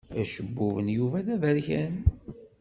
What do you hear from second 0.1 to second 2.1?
Acebbub n Yuba d aberkan.